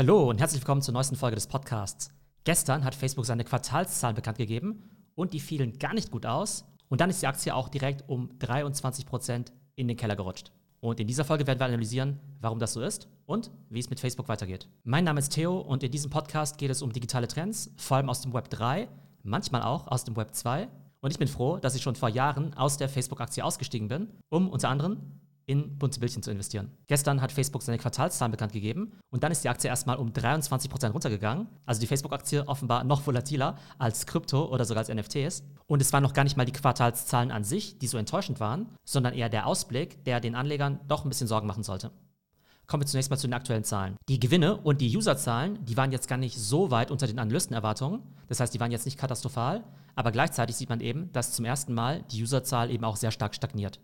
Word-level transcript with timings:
Hallo 0.00 0.30
und 0.30 0.40
herzlich 0.40 0.62
willkommen 0.62 0.80
zur 0.80 0.94
neuesten 0.94 1.16
Folge 1.16 1.34
des 1.34 1.46
Podcasts. 1.46 2.08
Gestern 2.44 2.84
hat 2.84 2.94
Facebook 2.94 3.26
seine 3.26 3.44
Quartalszahlen 3.44 4.16
bekannt 4.16 4.38
gegeben 4.38 4.82
und 5.14 5.34
die 5.34 5.40
fielen 5.40 5.78
gar 5.78 5.92
nicht 5.92 6.10
gut 6.10 6.24
aus. 6.24 6.64
Und 6.88 7.02
dann 7.02 7.10
ist 7.10 7.20
die 7.20 7.26
Aktie 7.26 7.54
auch 7.54 7.68
direkt 7.68 8.08
um 8.08 8.30
23% 8.38 9.52
in 9.76 9.88
den 9.88 9.98
Keller 9.98 10.16
gerutscht. 10.16 10.52
Und 10.80 11.00
in 11.00 11.06
dieser 11.06 11.26
Folge 11.26 11.46
werden 11.46 11.58
wir 11.58 11.66
analysieren, 11.66 12.18
warum 12.40 12.58
das 12.58 12.72
so 12.72 12.80
ist 12.80 13.08
und 13.26 13.50
wie 13.68 13.78
es 13.78 13.90
mit 13.90 14.00
Facebook 14.00 14.26
weitergeht. 14.30 14.70
Mein 14.84 15.04
Name 15.04 15.20
ist 15.20 15.34
Theo 15.34 15.58
und 15.58 15.82
in 15.82 15.92
diesem 15.92 16.10
Podcast 16.10 16.56
geht 16.56 16.70
es 16.70 16.80
um 16.80 16.94
digitale 16.94 17.28
Trends, 17.28 17.70
vor 17.76 17.98
allem 17.98 18.08
aus 18.08 18.22
dem 18.22 18.32
Web 18.32 18.48
3, 18.48 18.88
manchmal 19.22 19.64
auch 19.64 19.86
aus 19.86 20.04
dem 20.04 20.16
Web 20.16 20.34
2. 20.34 20.66
Und 21.02 21.10
ich 21.10 21.18
bin 21.18 21.28
froh, 21.28 21.58
dass 21.58 21.74
ich 21.74 21.82
schon 21.82 21.94
vor 21.94 22.08
Jahren 22.08 22.54
aus 22.54 22.78
der 22.78 22.88
Facebook-Aktie 22.88 23.44
ausgestiegen 23.44 23.88
bin, 23.88 24.08
um 24.30 24.48
unter 24.48 24.70
anderem 24.70 25.19
in 25.50 25.76
bunte 25.78 25.98
Bildchen 25.98 26.22
zu 26.22 26.30
investieren. 26.30 26.70
Gestern 26.86 27.20
hat 27.20 27.32
Facebook 27.32 27.62
seine 27.62 27.78
Quartalszahlen 27.78 28.30
bekannt 28.30 28.52
gegeben 28.52 28.92
und 29.10 29.24
dann 29.24 29.32
ist 29.32 29.42
die 29.42 29.48
Aktie 29.48 29.68
erstmal 29.68 29.96
um 29.96 30.10
23% 30.12 30.90
runtergegangen. 30.90 31.48
Also 31.66 31.80
die 31.80 31.88
Facebook-Aktie 31.88 32.46
offenbar 32.46 32.84
noch 32.84 33.04
volatiler 33.04 33.56
als 33.76 34.06
Krypto 34.06 34.44
oder 34.46 34.64
sogar 34.64 34.86
als 34.86 34.94
NFTs. 34.94 35.42
Und 35.66 35.82
es 35.82 35.92
waren 35.92 36.04
noch 36.04 36.12
gar 36.12 36.22
nicht 36.22 36.36
mal 36.36 36.46
die 36.46 36.52
Quartalszahlen 36.52 37.32
an 37.32 37.42
sich, 37.42 37.78
die 37.78 37.88
so 37.88 37.98
enttäuschend 37.98 38.38
waren, 38.38 38.68
sondern 38.84 39.12
eher 39.12 39.28
der 39.28 39.46
Ausblick, 39.48 40.04
der 40.04 40.20
den 40.20 40.36
Anlegern 40.36 40.78
doch 40.86 41.04
ein 41.04 41.08
bisschen 41.08 41.26
Sorgen 41.26 41.48
machen 41.48 41.64
sollte. 41.64 41.90
Kommen 42.68 42.84
wir 42.84 42.86
zunächst 42.86 43.10
mal 43.10 43.16
zu 43.16 43.26
den 43.26 43.34
aktuellen 43.34 43.64
Zahlen. 43.64 43.96
Die 44.08 44.20
Gewinne 44.20 44.56
und 44.56 44.80
die 44.80 44.96
Userzahlen, 44.96 45.64
die 45.64 45.76
waren 45.76 45.90
jetzt 45.90 46.06
gar 46.06 46.18
nicht 46.18 46.38
so 46.38 46.70
weit 46.70 46.92
unter 46.92 47.08
den 47.08 47.18
Analystenerwartungen. 47.18 48.02
Das 48.28 48.38
heißt, 48.38 48.54
die 48.54 48.60
waren 48.60 48.70
jetzt 48.70 48.84
nicht 48.84 48.98
katastrophal, 48.98 49.64
aber 49.96 50.12
gleichzeitig 50.12 50.54
sieht 50.54 50.68
man 50.68 50.80
eben, 50.80 51.10
dass 51.10 51.32
zum 51.32 51.44
ersten 51.44 51.74
Mal 51.74 52.04
die 52.12 52.22
Userzahl 52.22 52.70
eben 52.70 52.84
auch 52.84 52.94
sehr 52.94 53.10
stark 53.10 53.34
stagniert. 53.34 53.80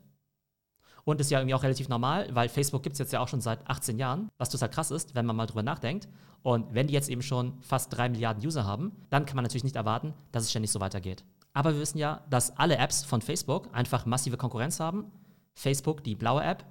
Und 1.07 1.21
ist 1.21 1.31
ja 1.31 1.39
irgendwie 1.39 1.55
auch 1.55 1.63
relativ 1.63 1.89
normal, 1.89 2.29
weil 2.33 2.49
Facebook 2.49 2.83
gibt 2.83 2.95
es 2.95 2.99
jetzt 2.99 3.13
ja 3.13 3.21
auch 3.21 3.29
schon 3.29 3.41
seit 3.41 3.71
18 3.71 3.97
Jahren, 3.97 4.29
was 4.39 4.51
total 4.51 4.69
krass 4.69 4.91
ist, 4.91 5.15
wenn 5.15 5.25
man 5.25 5.37
mal 5.37 5.47
drüber 5.47 5.63
nachdenkt. 5.63 6.09
Und 6.43 6.75
wenn 6.75 6.89
die 6.89 6.95
jetzt 6.95 7.09
eben 7.09 7.23
schon 7.23 7.53
fast 7.61 7.97
3 7.97 8.09
Milliarden 8.09 8.45
User 8.45 8.65
haben, 8.65 8.91
dann 9.09 9.25
kann 9.25 9.37
man 9.37 9.45
natürlich 9.45 9.63
nicht 9.63 9.77
erwarten, 9.77 10.15
dass 10.33 10.43
es 10.43 10.51
ständig 10.51 10.73
so 10.73 10.81
weitergeht. 10.81 11.25
Aber 11.53 11.73
wir 11.73 11.81
wissen 11.81 11.99
ja, 11.99 12.23
dass 12.29 12.57
alle 12.59 12.77
Apps 12.77 13.05
von 13.05 13.23
Facebook 13.23 13.69
einfach 13.73 14.05
massive 14.05 14.37
Konkurrenz 14.37 14.81
haben. 14.81 15.13
Facebook, 15.55 16.03
die 16.03 16.17
blaue 16.17 16.43
App, 16.43 16.65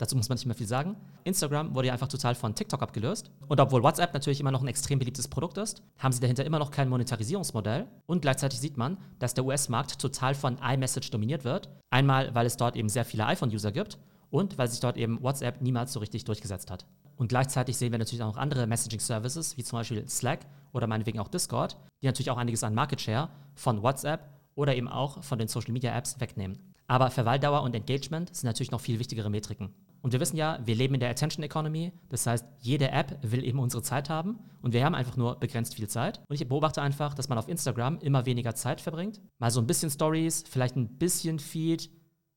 Dazu 0.00 0.16
muss 0.16 0.30
man 0.30 0.36
nicht 0.36 0.46
mehr 0.46 0.54
viel 0.54 0.66
sagen. 0.66 0.96
Instagram 1.24 1.74
wurde 1.74 1.88
ja 1.88 1.92
einfach 1.92 2.08
total 2.08 2.34
von 2.34 2.54
TikTok 2.54 2.80
abgelöst. 2.80 3.30
Und 3.48 3.60
obwohl 3.60 3.82
WhatsApp 3.82 4.14
natürlich 4.14 4.40
immer 4.40 4.50
noch 4.50 4.62
ein 4.62 4.68
extrem 4.68 4.98
beliebtes 4.98 5.28
Produkt 5.28 5.58
ist, 5.58 5.82
haben 5.98 6.12
sie 6.12 6.20
dahinter 6.20 6.42
immer 6.46 6.58
noch 6.58 6.70
kein 6.70 6.88
Monetarisierungsmodell. 6.88 7.86
Und 8.06 8.22
gleichzeitig 8.22 8.60
sieht 8.60 8.78
man, 8.78 8.96
dass 9.18 9.34
der 9.34 9.44
US-Markt 9.44 9.98
total 10.00 10.34
von 10.34 10.56
iMessage 10.56 11.10
dominiert 11.10 11.44
wird. 11.44 11.68
Einmal, 11.90 12.34
weil 12.34 12.46
es 12.46 12.56
dort 12.56 12.76
eben 12.76 12.88
sehr 12.88 13.04
viele 13.04 13.26
iPhone-User 13.26 13.72
gibt 13.72 13.98
und 14.30 14.56
weil 14.56 14.68
sich 14.68 14.80
dort 14.80 14.96
eben 14.96 15.22
WhatsApp 15.22 15.60
niemals 15.60 15.92
so 15.92 16.00
richtig 16.00 16.24
durchgesetzt 16.24 16.70
hat. 16.70 16.86
Und 17.16 17.28
gleichzeitig 17.28 17.76
sehen 17.76 17.92
wir 17.92 17.98
natürlich 17.98 18.22
auch 18.22 18.32
noch 18.32 18.38
andere 18.38 18.66
Messaging-Services, 18.66 19.58
wie 19.58 19.64
zum 19.64 19.80
Beispiel 19.80 20.08
Slack 20.08 20.46
oder 20.72 20.86
meinetwegen 20.86 21.18
auch 21.18 21.28
Discord, 21.28 21.76
die 22.00 22.06
natürlich 22.06 22.30
auch 22.30 22.38
einiges 22.38 22.64
an 22.64 22.74
Market 22.74 23.02
Share 23.02 23.28
von 23.54 23.82
WhatsApp 23.82 24.30
oder 24.54 24.74
eben 24.74 24.88
auch 24.88 25.22
von 25.22 25.38
den 25.38 25.48
Social-Media-Apps 25.48 26.20
wegnehmen. 26.20 26.58
Aber 26.86 27.10
Verweildauer 27.10 27.62
und 27.62 27.74
Engagement 27.74 28.34
sind 28.34 28.46
natürlich 28.46 28.72
noch 28.72 28.80
viel 28.80 28.98
wichtigere 28.98 29.30
Metriken. 29.30 29.72
Und 30.02 30.12
wir 30.12 30.20
wissen 30.20 30.36
ja, 30.36 30.58
wir 30.64 30.74
leben 30.74 30.94
in 30.94 31.00
der 31.00 31.10
Attention 31.10 31.44
Economy. 31.44 31.92
Das 32.08 32.26
heißt, 32.26 32.46
jede 32.58 32.90
App 32.90 33.18
will 33.22 33.44
eben 33.44 33.58
unsere 33.58 33.82
Zeit 33.82 34.08
haben. 34.08 34.38
Und 34.62 34.72
wir 34.72 34.84
haben 34.84 34.94
einfach 34.94 35.16
nur 35.16 35.38
begrenzt 35.38 35.74
viel 35.74 35.88
Zeit. 35.88 36.20
Und 36.28 36.40
ich 36.40 36.48
beobachte 36.48 36.80
einfach, 36.80 37.14
dass 37.14 37.28
man 37.28 37.38
auf 37.38 37.48
Instagram 37.48 37.98
immer 37.98 38.26
weniger 38.26 38.54
Zeit 38.54 38.80
verbringt. 38.80 39.20
Mal 39.38 39.50
so 39.50 39.60
ein 39.60 39.66
bisschen 39.66 39.90
Stories, 39.90 40.44
vielleicht 40.48 40.76
ein 40.76 40.98
bisschen 40.98 41.38
Feed, 41.38 41.90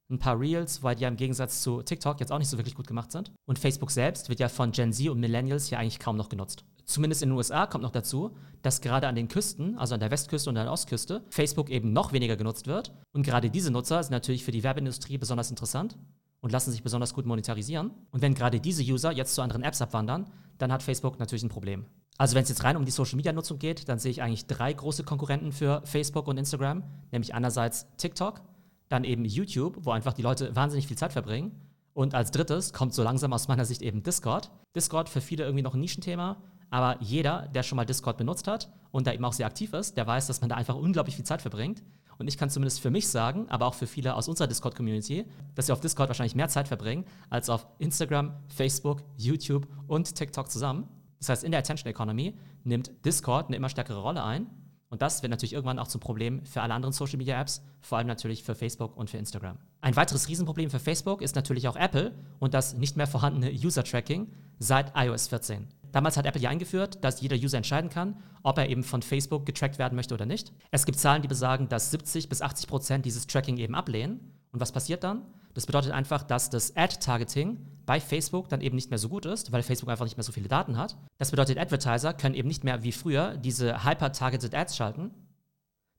ein 0.10 0.20
paar 0.20 0.40
Reels, 0.40 0.84
weil 0.84 0.96
die 0.96 1.04
ja 1.04 1.08
im 1.08 1.16
Gegensatz 1.16 1.62
zu 1.62 1.82
TikTok 1.82 2.20
jetzt 2.20 2.32
auch 2.32 2.40
nicht 2.40 2.50
so 2.50 2.58
wirklich 2.58 2.76
gut 2.76 2.88
gemacht 2.88 3.12
sind. 3.12 3.32
Und 3.46 3.60
Facebook 3.60 3.92
selbst 3.92 4.30
wird 4.30 4.40
ja 4.40 4.50
von 4.50 4.72
Gen 4.72 4.92
Z 4.92 5.10
und 5.10 5.20
Millennials 5.20 5.70
ja 5.70 5.80
eigentlich 5.80 6.00
kaum 6.00 6.18
noch 6.18 6.30
genutzt. 6.30 6.66
Zumindest 6.86 7.24
in 7.24 7.30
den 7.30 7.38
USA 7.38 7.66
kommt 7.66 7.84
noch 7.84 7.92
dazu, 7.92 8.36
dass 8.62 8.82
gerade 8.82 9.08
an 9.08 9.16
den 9.16 9.30
Küsten, 9.30 9.78
also 9.78 9.94
an 9.94 10.02
der 10.02 10.12
Westküste 10.12 10.50
und 10.50 10.58
an 10.58 10.66
der 10.66 10.74
Ostküste, 10.74 11.24
Facebook 11.30 11.70
eben 11.70 11.94
noch 11.94 12.12
weniger 12.12 12.36
genutzt 12.36 12.68
wird. 12.68 12.94
Und 13.14 13.24
gerade 13.24 13.50
diese 13.50 13.72
Nutzer 13.72 14.04
sind 14.04 14.12
natürlich 14.12 14.44
für 14.44 14.52
die 14.52 14.64
Werbeindustrie 14.64 15.18
besonders 15.18 15.50
interessant 15.50 15.98
und 16.44 16.52
lassen 16.52 16.72
sich 16.72 16.84
besonders 16.84 17.14
gut 17.14 17.26
monetarisieren. 17.26 17.92
Und 18.12 18.22
wenn 18.22 18.34
gerade 18.36 18.60
diese 18.60 18.84
User 18.84 19.12
jetzt 19.14 19.34
zu 19.34 19.42
anderen 19.42 19.64
Apps 19.64 19.82
abwandern, 19.82 20.30
dann 20.58 20.74
hat 20.74 20.84
Facebook 20.84 21.18
natürlich 21.18 21.44
ein 21.44 21.50
Problem. 21.50 21.86
Also 22.18 22.36
wenn 22.36 22.44
es 22.44 22.50
jetzt 22.50 22.66
rein 22.66 22.76
um 22.76 22.84
die 22.84 22.92
Social-Media-Nutzung 22.92 23.60
geht, 23.60 23.88
dann 23.88 23.98
sehe 23.98 24.12
ich 24.12 24.22
eigentlich 24.22 24.46
drei 24.46 24.74
große 24.74 25.06
Konkurrenten 25.06 25.54
für 25.54 25.82
Facebook 25.86 26.28
und 26.28 26.38
Instagram, 26.38 26.84
nämlich 27.14 27.34
einerseits 27.34 27.88
TikTok, 27.96 28.42
dann 28.90 29.06
eben 29.06 29.24
YouTube, 29.24 29.78
wo 29.86 29.92
einfach 29.92 30.12
die 30.12 30.22
Leute 30.22 30.54
wahnsinnig 30.54 30.86
viel 30.86 30.98
Zeit 30.98 31.14
verbringen. 31.14 31.60
Und 31.94 32.14
als 32.14 32.32
drittes 32.32 32.74
kommt 32.74 32.94
so 32.94 33.04
langsam 33.04 33.32
aus 33.32 33.48
meiner 33.48 33.64
Sicht 33.64 33.82
eben 33.82 34.04
Discord. 34.04 34.52
Discord 34.76 35.08
für 35.08 35.22
viele 35.22 35.46
irgendwie 35.46 35.64
noch 35.64 35.76
ein 35.76 35.80
Nischenthema, 35.80 36.42
aber 36.70 37.02
jeder, 37.02 37.48
der 37.56 37.64
schon 37.64 37.78
mal 37.78 37.86
Discord 37.86 38.18
benutzt 38.18 38.48
hat 38.48 38.70
und 38.92 39.08
da 39.08 39.14
eben 39.14 39.24
auch 39.24 39.34
sehr 39.34 39.48
aktiv 39.48 39.72
ist, 39.74 39.96
der 39.96 40.06
weiß, 40.06 40.28
dass 40.28 40.42
man 40.42 40.50
da 40.50 40.56
einfach 40.58 40.76
unglaublich 40.76 41.16
viel 41.16 41.26
Zeit 41.26 41.42
verbringt. 41.42 41.84
Und 42.18 42.28
ich 42.28 42.38
kann 42.38 42.50
zumindest 42.50 42.80
für 42.80 42.92
mich 42.92 43.08
sagen, 43.08 43.48
aber 43.50 43.66
auch 43.66 43.74
für 43.74 43.88
viele 43.88 44.16
aus 44.16 44.28
unserer 44.28 44.48
Discord-Community, 44.48 45.26
dass 45.56 45.68
sie 45.68 45.74
auf 45.74 45.80
Discord 45.80 46.10
wahrscheinlich 46.10 46.36
mehr 46.36 46.50
Zeit 46.50 46.68
verbringen 46.68 47.06
als 47.30 47.50
auf 47.50 47.68
Instagram, 47.80 48.34
Facebook, 48.48 49.04
YouTube 49.18 49.68
und 49.88 50.16
TikTok 50.16 50.50
zusammen. 50.50 50.88
Das 51.20 51.30
heißt, 51.30 51.44
in 51.44 51.52
der 51.52 51.60
Attention 51.60 51.90
Economy 51.90 52.36
nimmt 52.64 52.92
Discord 53.06 53.48
eine 53.48 53.56
immer 53.56 53.70
stärkere 53.70 54.02
Rolle 54.02 54.24
ein. 54.24 54.48
Und 54.90 55.02
das 55.02 55.24
wird 55.24 55.32
natürlich 55.32 55.54
irgendwann 55.54 55.80
auch 55.80 55.88
zum 55.88 56.02
Problem 56.02 56.46
für 56.46 56.62
alle 56.62 56.74
anderen 56.74 56.94
Social 56.94 57.18
Media 57.18 57.42
Apps, 57.42 57.64
vor 57.82 57.98
allem 57.98 58.06
natürlich 58.06 58.44
für 58.44 58.54
Facebook 58.54 58.96
und 58.96 59.10
für 59.10 59.18
Instagram. 59.18 59.58
Ein 59.82 59.96
weiteres 59.96 60.28
Riesenproblem 60.28 60.70
für 60.70 60.80
Facebook 60.80 61.24
ist 61.24 61.36
natürlich 61.36 61.68
auch 61.68 61.76
Apple 61.76 62.14
und 62.40 62.54
das 62.54 62.76
nicht 62.76 62.96
mehr 62.96 63.08
vorhandene 63.08 63.52
User 63.52 63.84
Tracking 63.84 64.32
seit 64.60 64.94
iOS 64.96 65.30
14. 65.30 65.68
Damals 65.94 66.18
hat 66.18 66.26
Apple 66.26 66.42
ja 66.42 66.50
eingeführt, 66.50 67.04
dass 67.04 67.22
jeder 67.22 67.38
User 67.38 67.58
entscheiden 67.58 67.90
kann, 67.90 68.18
ob 68.42 68.58
er 68.58 68.68
eben 68.68 68.84
von 68.84 69.04
Facebook 69.04 69.46
getrackt 69.46 69.78
werden 69.78 69.96
möchte 69.96 70.16
oder 70.16 70.26
nicht. 70.26 70.52
Es 70.72 70.86
gibt 70.86 70.98
Zahlen, 70.98 71.22
die 71.22 71.28
besagen, 71.28 71.70
dass 71.70 71.92
70 71.92 72.28
bis 72.30 72.42
80 72.42 72.68
Prozent 72.68 73.06
dieses 73.06 73.28
Tracking 73.28 73.58
eben 73.58 73.76
ablehnen. 73.76 74.20
Und 74.52 74.60
was 74.60 74.72
passiert 74.72 75.04
dann? 75.04 75.22
Das 75.54 75.68
bedeutet 75.68 75.92
einfach, 75.92 76.24
dass 76.24 76.50
das 76.50 76.76
Ad-Targeting 76.76 77.60
bei 77.86 78.00
Facebook 78.00 78.50
dann 78.50 78.62
eben 78.62 78.76
nicht 78.76 78.90
mehr 78.90 78.98
so 78.98 79.08
gut 79.08 79.28
ist, 79.28 79.52
weil 79.52 79.62
Facebook 79.62 79.90
einfach 79.90 80.06
nicht 80.06 80.18
mehr 80.18 80.24
so 80.24 80.32
viele 80.32 80.48
Daten 80.48 80.78
hat. 80.78 80.98
Das 81.20 81.30
bedeutet, 81.30 81.60
Advertiser 81.60 82.14
können 82.14 82.34
eben 82.34 82.48
nicht 82.48 82.64
mehr 82.64 82.82
wie 82.82 82.92
früher 82.92 83.38
diese 83.38 83.86
hyper-targeted 83.86 84.56
Ads 84.56 84.76
schalten. 84.76 85.12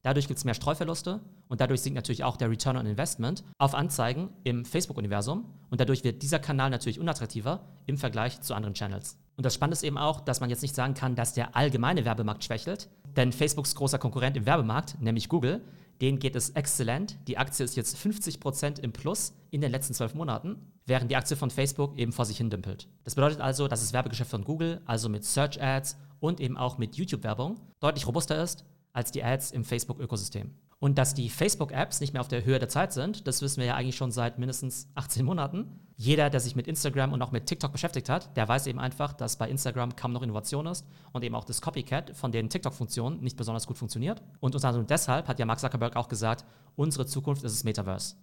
Dadurch 0.02 0.26
gibt 0.26 0.38
es 0.38 0.44
mehr 0.44 0.54
Streuverluste 0.54 1.20
und 1.48 1.60
dadurch 1.60 1.82
sinkt 1.82 1.94
natürlich 1.94 2.24
auch 2.24 2.36
der 2.36 2.50
Return 2.50 2.76
on 2.76 2.86
Investment 2.86 3.44
auf 3.58 3.74
Anzeigen 3.74 4.30
im 4.42 4.64
Facebook-Universum 4.64 5.46
und 5.70 5.80
dadurch 5.80 6.02
wird 6.02 6.22
dieser 6.22 6.40
Kanal 6.40 6.70
natürlich 6.70 6.98
unattraktiver 6.98 7.64
im 7.86 7.96
Vergleich 7.96 8.40
zu 8.40 8.54
anderen 8.54 8.74
Channels. 8.74 9.16
Und 9.36 9.44
das 9.44 9.54
Spannende 9.54 9.74
ist 9.74 9.82
eben 9.82 9.98
auch, 9.98 10.20
dass 10.20 10.40
man 10.40 10.50
jetzt 10.50 10.62
nicht 10.62 10.74
sagen 10.74 10.94
kann, 10.94 11.16
dass 11.16 11.34
der 11.34 11.56
allgemeine 11.56 12.04
Werbemarkt 12.04 12.44
schwächelt, 12.44 12.88
denn 13.16 13.32
Facebooks 13.32 13.74
großer 13.74 13.98
Konkurrent 13.98 14.36
im 14.36 14.46
Werbemarkt, 14.46 15.00
nämlich 15.00 15.28
Google, 15.28 15.62
denen 16.00 16.18
geht 16.18 16.36
es 16.36 16.50
exzellent. 16.50 17.16
Die 17.28 17.38
Aktie 17.38 17.64
ist 17.64 17.76
jetzt 17.76 17.96
50% 17.96 18.80
im 18.80 18.92
Plus 18.92 19.34
in 19.50 19.60
den 19.60 19.70
letzten 19.70 19.94
zwölf 19.94 20.14
Monaten, 20.14 20.56
während 20.86 21.10
die 21.10 21.16
Aktie 21.16 21.36
von 21.36 21.50
Facebook 21.50 21.96
eben 21.96 22.12
vor 22.12 22.24
sich 22.24 22.36
hin 22.36 22.50
dümpelt. 22.50 22.88
Das 23.04 23.14
bedeutet 23.14 23.40
also, 23.40 23.68
dass 23.68 23.80
das 23.80 23.92
Werbegeschäft 23.92 24.30
von 24.30 24.44
Google, 24.44 24.80
also 24.86 25.08
mit 25.08 25.24
Search 25.24 25.60
Ads 25.62 25.96
und 26.20 26.40
eben 26.40 26.56
auch 26.56 26.78
mit 26.78 26.96
YouTube-Werbung, 26.96 27.60
deutlich 27.80 28.06
robuster 28.06 28.42
ist 28.42 28.64
als 28.92 29.10
die 29.10 29.24
Ads 29.24 29.50
im 29.52 29.64
Facebook-Ökosystem. 29.64 30.52
Und 30.84 30.98
dass 30.98 31.14
die 31.14 31.30
Facebook-Apps 31.30 32.00
nicht 32.00 32.12
mehr 32.12 32.20
auf 32.20 32.28
der 32.28 32.44
Höhe 32.44 32.58
der 32.58 32.68
Zeit 32.68 32.92
sind, 32.92 33.26
das 33.26 33.40
wissen 33.40 33.56
wir 33.56 33.64
ja 33.64 33.74
eigentlich 33.74 33.96
schon 33.96 34.10
seit 34.10 34.38
mindestens 34.38 34.86
18 34.96 35.24
Monaten. 35.24 35.80
Jeder, 35.96 36.28
der 36.28 36.40
sich 36.40 36.56
mit 36.56 36.66
Instagram 36.66 37.14
und 37.14 37.22
auch 37.22 37.32
mit 37.32 37.46
TikTok 37.46 37.72
beschäftigt 37.72 38.10
hat, 38.10 38.36
der 38.36 38.46
weiß 38.46 38.66
eben 38.66 38.78
einfach, 38.78 39.14
dass 39.14 39.38
bei 39.38 39.48
Instagram 39.48 39.96
kaum 39.96 40.12
noch 40.12 40.20
Innovation 40.20 40.66
ist 40.66 40.86
und 41.12 41.24
eben 41.24 41.36
auch 41.36 41.46
das 41.46 41.62
Copycat 41.62 42.14
von 42.14 42.32
den 42.32 42.50
TikTok-Funktionen 42.50 43.22
nicht 43.22 43.38
besonders 43.38 43.66
gut 43.66 43.78
funktioniert. 43.78 44.20
Und 44.40 44.54
unter 44.54 44.68
anderem 44.68 44.86
deshalb 44.86 45.26
hat 45.26 45.38
ja 45.38 45.46
Mark 45.46 45.58
Zuckerberg 45.58 45.96
auch 45.96 46.08
gesagt, 46.08 46.44
unsere 46.76 47.06
Zukunft 47.06 47.44
ist 47.44 47.56
das 47.56 47.64
Metaverse. 47.64 48.16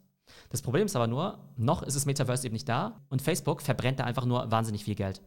Das 0.50 0.62
Problem 0.62 0.86
ist 0.86 0.96
aber 0.96 1.08
nur, 1.08 1.40
noch 1.58 1.82
ist 1.82 1.96
das 1.96 2.06
Metaverse 2.06 2.46
eben 2.46 2.54
nicht 2.54 2.70
da 2.70 3.02
und 3.10 3.24
Facebook 3.24 3.64
verbrennt 3.64 4.00
da 4.00 4.04
einfach 4.04 4.26
nur 4.26 4.52
wahnsinnig 4.52 4.84
viel 4.84 4.94
Geld. 4.94 5.20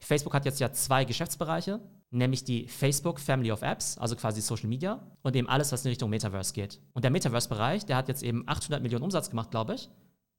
Facebook 0.00 0.34
hat 0.34 0.44
jetzt 0.44 0.58
ja 0.58 0.72
zwei 0.72 1.04
Geschäftsbereiche, 1.04 1.78
nämlich 2.12 2.44
die 2.44 2.68
Facebook 2.68 3.18
Family 3.18 3.50
of 3.50 3.62
Apps, 3.62 3.98
also 3.98 4.14
quasi 4.14 4.40
Social 4.40 4.68
Media, 4.68 5.00
und 5.22 5.34
eben 5.34 5.48
alles, 5.48 5.72
was 5.72 5.84
in 5.84 5.88
Richtung 5.88 6.10
Metaverse 6.10 6.52
geht. 6.52 6.78
Und 6.92 7.02
der 7.02 7.10
Metaverse-Bereich, 7.10 7.86
der 7.86 7.96
hat 7.96 8.08
jetzt 8.08 8.22
eben 8.22 8.44
800 8.46 8.82
Millionen 8.82 9.02
Umsatz 9.02 9.30
gemacht, 9.30 9.50
glaube 9.50 9.74
ich, 9.74 9.88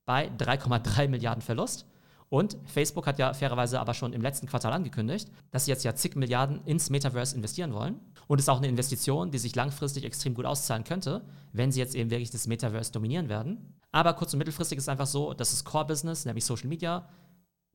bei 0.05 0.29
3,3 0.37 1.07
Milliarden 1.07 1.41
Verlust. 1.41 1.85
Und 2.29 2.57
Facebook 2.65 3.05
hat 3.05 3.19
ja 3.19 3.33
fairerweise 3.33 3.79
aber 3.79 3.93
schon 3.93 4.13
im 4.13 4.21
letzten 4.21 4.47
Quartal 4.47 4.73
angekündigt, 4.73 5.29
dass 5.51 5.65
sie 5.65 5.71
jetzt 5.71 5.83
ja 5.83 5.93
zig 5.93 6.15
Milliarden 6.15 6.61
ins 6.65 6.89
Metaverse 6.89 7.35
investieren 7.35 7.73
wollen. 7.73 7.99
Und 8.27 8.39
es 8.39 8.45
ist 8.45 8.49
auch 8.49 8.57
eine 8.57 8.67
Investition, 8.67 9.29
die 9.29 9.37
sich 9.37 9.55
langfristig 9.55 10.03
extrem 10.03 10.33
gut 10.33 10.45
auszahlen 10.45 10.83
könnte, 10.83 11.23
wenn 11.51 11.71
sie 11.71 11.79
jetzt 11.79 11.93
eben 11.93 12.09
wirklich 12.09 12.31
das 12.31 12.47
Metaverse 12.47 12.91
dominieren 12.91 13.29
werden. 13.29 13.75
Aber 13.91 14.13
kurz- 14.13 14.33
und 14.33 14.39
mittelfristig 14.39 14.77
ist 14.77 14.85
es 14.85 14.89
einfach 14.89 15.05
so, 15.05 15.33
dass 15.33 15.51
das 15.51 15.63
Core-Business, 15.63 16.25
nämlich 16.25 16.45
Social 16.45 16.67
Media, 16.67 17.07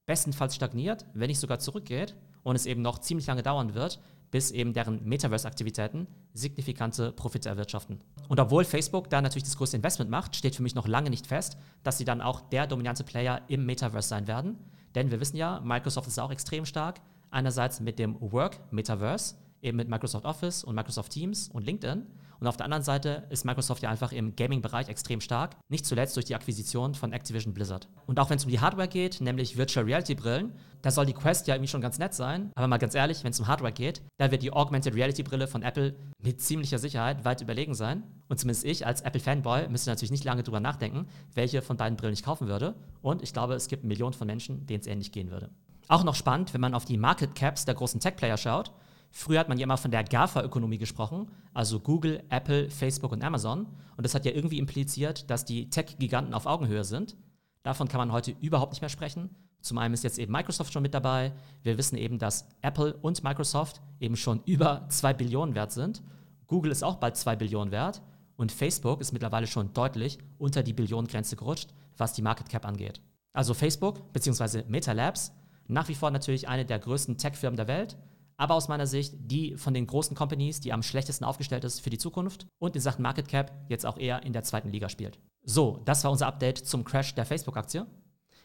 bestenfalls 0.08 0.56
stagniert, 0.56 1.06
wenn 1.14 1.28
nicht 1.28 1.38
sogar 1.38 1.60
zurückgeht 1.60 2.16
und 2.42 2.56
es 2.56 2.66
eben 2.66 2.82
noch 2.82 2.98
ziemlich 2.98 3.28
lange 3.28 3.44
dauern 3.44 3.74
wird, 3.74 4.00
bis 4.32 4.50
eben 4.50 4.72
deren 4.72 5.04
Metaverse-Aktivitäten 5.04 6.08
signifikante 6.34 7.12
Profite 7.12 7.48
erwirtschaften. 7.48 8.00
Und 8.28 8.40
obwohl 8.40 8.64
Facebook 8.64 9.08
da 9.08 9.22
natürlich 9.22 9.44
das 9.44 9.56
größte 9.56 9.76
Investment 9.76 10.10
macht, 10.10 10.34
steht 10.34 10.56
für 10.56 10.64
mich 10.64 10.74
noch 10.74 10.88
lange 10.88 11.10
nicht 11.10 11.28
fest, 11.28 11.56
dass 11.84 11.98
sie 11.98 12.04
dann 12.04 12.20
auch 12.20 12.40
der 12.40 12.66
dominante 12.66 13.04
Player 13.04 13.42
im 13.46 13.64
Metaverse 13.64 14.08
sein 14.08 14.26
werden. 14.26 14.58
Denn 14.96 15.12
wir 15.12 15.20
wissen 15.20 15.36
ja, 15.36 15.60
Microsoft 15.60 16.08
ist 16.08 16.18
auch 16.18 16.32
extrem 16.32 16.64
stark, 16.64 17.00
Einerseits 17.30 17.80
mit 17.80 17.98
dem 17.98 18.16
Work 18.20 18.58
Metaverse, 18.72 19.34
eben 19.60 19.76
mit 19.76 19.88
Microsoft 19.88 20.24
Office 20.24 20.64
und 20.64 20.74
Microsoft 20.74 21.12
Teams 21.12 21.48
und 21.48 21.64
LinkedIn. 21.64 22.06
Und 22.40 22.46
auf 22.46 22.56
der 22.56 22.64
anderen 22.64 22.84
Seite 22.84 23.24
ist 23.30 23.44
Microsoft 23.44 23.82
ja 23.82 23.90
einfach 23.90 24.12
im 24.12 24.36
Gaming-Bereich 24.36 24.88
extrem 24.88 25.20
stark, 25.20 25.56
nicht 25.68 25.84
zuletzt 25.84 26.16
durch 26.16 26.26
die 26.26 26.34
Akquisition 26.34 26.94
von 26.94 27.12
Activision 27.12 27.52
Blizzard. 27.52 27.88
Und 28.06 28.20
auch 28.20 28.30
wenn 28.30 28.36
es 28.36 28.44
um 28.44 28.50
die 28.50 28.60
Hardware 28.60 28.88
geht, 28.88 29.20
nämlich 29.20 29.56
Virtual 29.56 29.84
Reality 29.84 30.14
Brillen, 30.14 30.52
da 30.82 30.90
soll 30.92 31.06
die 31.06 31.12
Quest 31.12 31.48
ja 31.48 31.54
irgendwie 31.54 31.68
schon 31.68 31.80
ganz 31.80 31.98
nett 31.98 32.14
sein. 32.14 32.52
Aber 32.54 32.68
mal 32.68 32.78
ganz 32.78 32.94
ehrlich, 32.94 33.24
wenn 33.24 33.32
es 33.32 33.40
um 33.40 33.48
Hardware 33.48 33.72
geht, 33.72 34.02
da 34.16 34.30
wird 34.30 34.42
die 34.42 34.52
Augmented 34.52 34.94
Reality 34.94 35.24
Brille 35.24 35.48
von 35.48 35.62
Apple 35.62 35.96
mit 36.22 36.40
ziemlicher 36.40 36.78
Sicherheit 36.78 37.24
weit 37.24 37.40
überlegen 37.40 37.74
sein. 37.74 38.04
Und 38.28 38.38
zumindest 38.38 38.64
ich 38.64 38.86
als 38.86 39.00
Apple-Fanboy 39.00 39.68
müsste 39.68 39.90
natürlich 39.90 40.12
nicht 40.12 40.24
lange 40.24 40.44
drüber 40.44 40.60
nachdenken, 40.60 41.08
welche 41.34 41.62
von 41.62 41.76
beiden 41.76 41.96
Brillen 41.96 42.14
ich 42.14 42.22
kaufen 42.22 42.46
würde. 42.46 42.74
Und 43.02 43.22
ich 43.22 43.32
glaube, 43.32 43.54
es 43.54 43.66
gibt 43.66 43.82
Millionen 43.82 44.12
von 44.12 44.26
Menschen, 44.26 44.66
denen 44.66 44.80
es 44.80 44.86
ähnlich 44.86 45.10
gehen 45.10 45.30
würde. 45.30 45.50
Auch 45.88 46.04
noch 46.04 46.14
spannend, 46.14 46.52
wenn 46.54 46.60
man 46.60 46.74
auf 46.74 46.84
die 46.84 46.98
Market 46.98 47.34
Caps 47.34 47.64
der 47.64 47.74
großen 47.74 47.98
Tech-Player 47.98 48.36
schaut. 48.36 48.70
Früher 49.10 49.40
hat 49.40 49.48
man 49.48 49.58
ja 49.58 49.64
immer 49.64 49.76
von 49.76 49.90
der 49.90 50.04
GAFA-Ökonomie 50.04 50.78
gesprochen, 50.78 51.30
also 51.54 51.80
Google, 51.80 52.22
Apple, 52.28 52.70
Facebook 52.70 53.12
und 53.12 53.24
Amazon. 53.24 53.66
Und 53.96 54.04
das 54.04 54.14
hat 54.14 54.24
ja 54.24 54.32
irgendwie 54.32 54.58
impliziert, 54.58 55.30
dass 55.30 55.44
die 55.44 55.70
Tech-Giganten 55.70 56.34
auf 56.34 56.46
Augenhöhe 56.46 56.84
sind. 56.84 57.16
Davon 57.62 57.88
kann 57.88 57.98
man 57.98 58.12
heute 58.12 58.34
überhaupt 58.40 58.72
nicht 58.72 58.80
mehr 58.80 58.88
sprechen. 58.88 59.30
Zum 59.60 59.78
einen 59.78 59.94
ist 59.94 60.04
jetzt 60.04 60.18
eben 60.18 60.32
Microsoft 60.32 60.72
schon 60.72 60.82
mit 60.82 60.94
dabei. 60.94 61.32
Wir 61.62 61.78
wissen 61.78 61.96
eben, 61.96 62.18
dass 62.18 62.46
Apple 62.62 62.94
und 62.94 63.24
Microsoft 63.24 63.80
eben 63.98 64.16
schon 64.16 64.42
über 64.44 64.86
2 64.88 65.14
Billionen 65.14 65.54
wert 65.54 65.72
sind. 65.72 66.02
Google 66.46 66.70
ist 66.70 66.84
auch 66.84 66.96
bald 66.96 67.16
2 67.16 67.36
Billionen 67.36 67.72
wert. 67.72 68.02
Und 68.36 68.52
Facebook 68.52 69.00
ist 69.00 69.12
mittlerweile 69.12 69.48
schon 69.48 69.72
deutlich 69.72 70.18
unter 70.38 70.62
die 70.62 70.72
Billionengrenze 70.72 71.34
gerutscht, 71.34 71.70
was 71.96 72.12
die 72.12 72.22
Market 72.22 72.48
Cap 72.48 72.64
angeht. 72.64 73.00
Also 73.32 73.52
Facebook 73.52 74.12
bzw. 74.12 74.62
Meta 74.68 74.92
Labs 74.92 75.32
nach 75.66 75.88
wie 75.88 75.94
vor 75.94 76.10
natürlich 76.10 76.48
eine 76.48 76.64
der 76.64 76.78
größten 76.78 77.18
Tech-Firmen 77.18 77.56
der 77.56 77.68
Welt, 77.68 77.96
aber 78.38 78.54
aus 78.54 78.68
meiner 78.68 78.86
Sicht 78.86 79.14
die 79.18 79.56
von 79.56 79.74
den 79.74 79.86
großen 79.86 80.16
Companies, 80.16 80.60
die 80.60 80.72
am 80.72 80.82
schlechtesten 80.82 81.24
aufgestellt 81.24 81.64
ist 81.64 81.80
für 81.80 81.90
die 81.90 81.98
Zukunft 81.98 82.46
und 82.58 82.74
in 82.74 82.80
Sachen 82.80 83.02
Market 83.02 83.28
Cap 83.28 83.52
jetzt 83.68 83.84
auch 83.84 83.98
eher 83.98 84.22
in 84.22 84.32
der 84.32 84.44
zweiten 84.44 84.70
Liga 84.70 84.88
spielt. 84.88 85.18
So, 85.42 85.82
das 85.84 86.04
war 86.04 86.10
unser 86.10 86.28
Update 86.28 86.58
zum 86.58 86.84
Crash 86.84 87.14
der 87.14 87.26
Facebook-Aktie. 87.26 87.86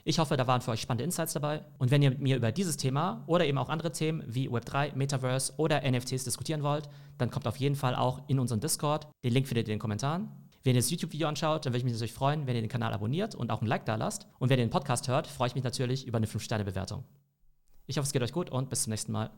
Ich 0.06 0.20
hoffe, 0.20 0.36
da 0.36 0.48
waren 0.48 0.60
für 0.60 0.72
euch 0.72 0.82
spannende 0.82 1.06
Insights 1.06 1.32
dabei. 1.32 1.64
Und 1.78 1.90
wenn 1.90 2.02
ihr 2.02 2.10
mit 2.10 2.20
mir 2.20 2.36
über 2.36 2.52
dieses 2.52 2.76
Thema 2.76 3.24
oder 3.26 3.46
eben 3.46 3.58
auch 3.58 3.70
andere 3.70 3.92
Themen 3.92 4.22
wie 4.28 4.50
Web3, 4.50 4.96
Metaverse 4.96 5.54
oder 5.56 5.90
NFTs 5.90 6.26
diskutieren 6.26 6.62
wollt, 6.62 6.90
dann 7.18 7.32
kommt 7.32 7.48
auf 7.48 7.56
jeden 7.56 7.76
Fall 7.76 7.96
auch 7.96 8.28
in 8.28 8.40
unseren 8.40 8.60
Discord. 8.60 9.08
Den 9.24 9.32
Link 9.32 9.48
findet 9.48 9.68
ihr 9.68 9.74
in 9.74 9.78
den 9.78 9.82
Kommentaren. 9.82 10.30
Wenn 10.64 10.76
ihr 10.76 10.82
das 10.82 10.90
YouTube-Video 10.90 11.28
anschaut, 11.28 11.66
dann 11.66 11.72
würde 11.72 11.80
ich 11.80 11.84
mich 11.84 11.94
natürlich 11.94 12.14
freuen, 12.14 12.48
wenn 12.48 12.56
ihr 12.56 12.62
den 12.62 12.70
Kanal 12.70 12.94
abonniert 12.94 13.36
und 13.36 13.52
auch 13.52 13.62
ein 13.62 13.68
Like 13.68 13.86
da 13.86 13.96
lasst. 13.96 14.28
Und 14.40 14.50
wenn 14.50 14.60
ihr 14.60 14.66
den 14.66 14.72
Podcast 14.72 15.08
hört, 15.08 15.28
freue 15.28 15.48
ich 15.48 15.56
mich 15.56 15.64
natürlich 15.64 16.08
über 16.08 16.18
eine 16.18 16.28
5-Sterne-Bewertung. 16.28 17.04
Ich 17.86 17.98
hoffe, 17.98 18.06
es 18.06 18.14
geht 18.14 18.22
euch 18.22 18.32
gut 18.32 18.50
und 18.50 18.70
bis 18.70 18.84
zum 18.84 18.92
nächsten 18.92 19.12
Mal. 19.12 19.30